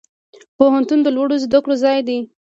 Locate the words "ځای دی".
1.83-2.19